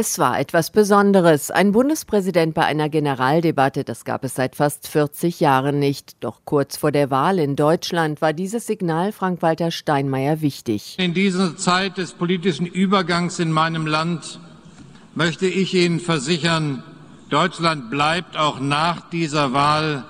[0.00, 1.50] Es war etwas Besonderes.
[1.50, 6.16] Ein Bundespräsident bei einer Generaldebatte, das gab es seit fast 40 Jahren nicht.
[6.20, 10.96] Doch kurz vor der Wahl in Deutschland war dieses Signal Frank-Walter Steinmeier wichtig.
[10.98, 14.40] In dieser Zeit des politischen Übergangs in meinem Land
[15.14, 16.82] möchte ich Ihnen versichern,
[17.28, 20.06] Deutschland bleibt auch nach dieser Wahl,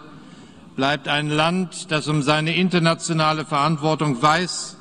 [0.77, 4.77] bleibt ein Land, das um seine internationale Verantwortung weiß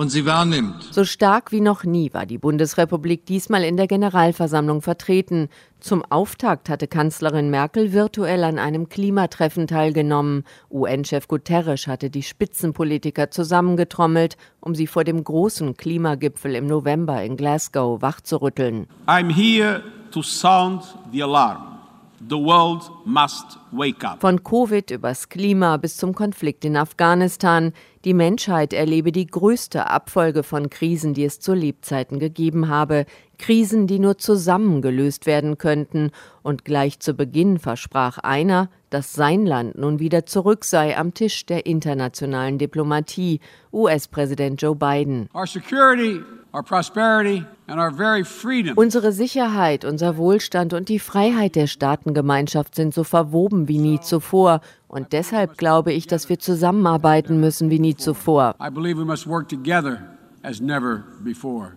[0.00, 0.94] und sie wahrnimmt.
[0.94, 5.50] So stark wie noch nie war die Bundesrepublik diesmal in der Generalversammlung vertreten.
[5.78, 10.44] Zum Auftakt hatte Kanzlerin Merkel virtuell an einem Klimatreffen teilgenommen.
[10.70, 17.36] UN-Chef Guterres hatte die Spitzenpolitiker zusammengetrommelt, um sie vor dem großen Klimagipfel im November in
[17.36, 18.86] Glasgow wachzurütteln.
[19.06, 19.82] I'm here
[20.12, 20.82] to sound
[21.12, 21.69] the alarm.
[24.20, 27.72] Von Covid übers Klima bis zum Konflikt in Afghanistan.
[28.04, 33.06] Die Menschheit erlebe die größte Abfolge von Krisen, die es zu Lebzeiten gegeben habe.
[33.38, 36.10] Krisen, die nur zusammen gelöst werden könnten.
[36.42, 41.46] Und gleich zu Beginn versprach einer, dass sein Land nun wieder zurück sei am Tisch
[41.46, 43.40] der internationalen Diplomatie.
[43.72, 45.30] US-Präsident Joe Biden.
[45.34, 46.20] Our security
[48.76, 54.60] Unsere Sicherheit, unser Wohlstand und die Freiheit der Staatengemeinschaft sind so verwoben wie nie zuvor.
[54.88, 58.56] Und deshalb glaube ich, dass wir zusammenarbeiten müssen wie nie zuvor.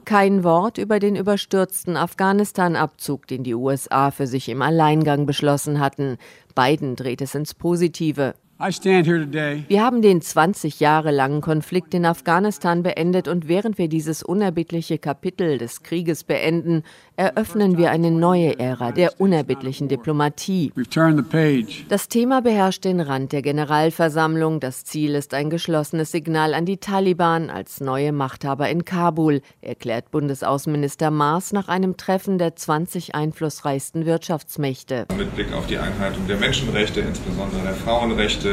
[0.05, 6.17] Kein Wort über den überstürzten Afghanistan-Abzug, den die USA für sich im Alleingang beschlossen hatten.
[6.55, 8.35] Biden dreht es ins Positive.
[8.63, 14.99] Wir haben den 20 Jahre langen Konflikt in Afghanistan beendet und während wir dieses unerbittliche
[14.99, 16.83] Kapitel des Krieges beenden,
[17.17, 20.71] eröffnen wir eine neue Ära der unerbittlichen Diplomatie.
[21.89, 24.61] Das Thema beherrscht den Rand der Generalversammlung.
[24.61, 30.09] Das Ziel ist ein geschlossenes Signal an die Taliban als neue Machthaber in Kabul, erklärt
[30.11, 35.05] Bundesaußenminister Maas nach einem Treffen der 20 einflussreichsten Wirtschaftsmächte.
[35.17, 38.52] Mit Blick auf die Einhaltung der Menschenrechte, insbesondere der Frauenrechte,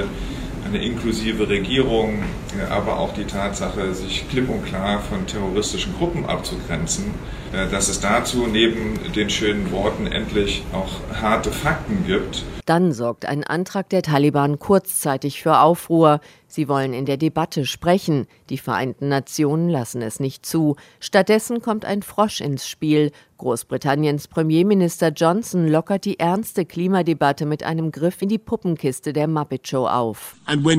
[0.67, 2.23] eine inklusive Regierung,
[2.71, 7.15] aber auch die Tatsache, sich klipp und klar von terroristischen Gruppen abzugrenzen,
[7.53, 12.45] äh, dass es dazu neben den schönen Worten endlich auch harte Fakten gibt.
[12.67, 16.21] Dann sorgt ein Antrag der Taliban kurzzeitig für Aufruhr.
[16.47, 18.27] Sie wollen in der Debatte sprechen.
[18.49, 20.77] Die Vereinten Nationen lassen es nicht zu.
[21.01, 23.11] Stattdessen kommt ein Frosch ins Spiel.
[23.39, 29.67] Großbritanniens Premierminister Johnson lockert die ernste Klimadebatte mit einem Griff in die Puppenkiste der Muppet
[29.67, 30.37] Show auf.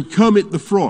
[0.10, 0.46] Kermit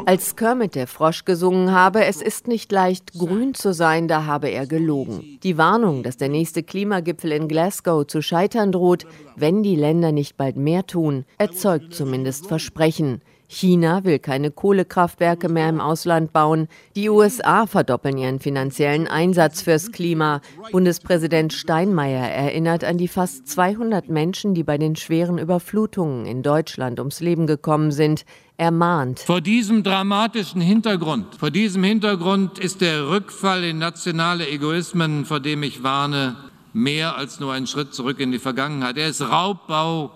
[0.06, 4.50] Als Kermit der Frosch gesungen habe, es ist nicht leicht, grün zu sein, da habe
[4.50, 5.40] er gelogen.
[5.44, 9.06] Die Warnung, dass der nächste Klimagipfel in Glasgow zu scheitern droht,
[9.36, 13.22] wenn die Länder nicht bald mehr tun, erzeugt zumindest Versprechen.
[13.52, 16.70] China will keine Kohlekraftwerke mehr im Ausland bauen.
[16.96, 20.40] Die USA verdoppeln ihren finanziellen Einsatz fürs Klima.
[20.72, 27.00] Bundespräsident Steinmeier erinnert an die fast 200 Menschen, die bei den schweren Überflutungen in Deutschland
[27.00, 28.24] ums Leben gekommen sind.
[28.56, 29.20] Er mahnt.
[29.20, 35.64] Vor diesem dramatischen Hintergrund, vor diesem Hintergrund ist der Rückfall in nationale Egoismen, vor dem
[35.64, 36.38] ich warne,
[36.72, 38.98] mehr als nur ein Schritt zurück in die Vergangenheit.
[38.98, 40.12] Er ist Raubbau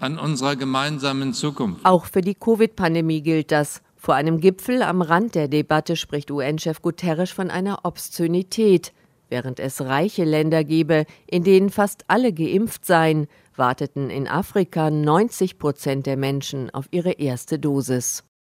[0.00, 1.84] an unserer gemeinsamen Zukunft.
[1.84, 3.82] Auch für die Covid-Pandemie gilt das.
[3.96, 8.92] Vor einem Gipfel am Rand der Debatte spricht UN-Chef Guterres von einer Obszönität.
[9.28, 13.26] Während es reiche Länder gebe, in denen fast alle geimpft seien,
[13.56, 18.24] warteten in Afrika 90 Prozent der Menschen auf ihre erste Dosis.